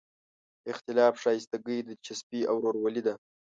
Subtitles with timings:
[0.71, 3.13] اختلاف ښایستګي، دلچسپي او ورورولي ده.